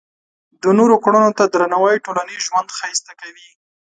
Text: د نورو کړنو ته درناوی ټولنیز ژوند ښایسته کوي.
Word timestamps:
د 0.63 0.65
نورو 0.79 0.95
کړنو 1.03 1.29
ته 1.37 1.43
درناوی 1.53 2.03
ټولنیز 2.05 2.41
ژوند 2.47 2.69
ښایسته 2.77 3.13
کوي. 3.21 3.49